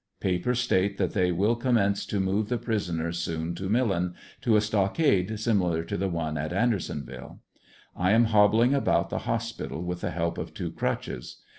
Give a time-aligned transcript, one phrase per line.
[0.19, 4.61] Papers state that they will commence to move the prisoners soon to Millen, to a
[4.61, 7.37] Stockade similar to the one at Andersonville,
[7.95, 11.43] I am hobbling about the hospital with the help of two crutches.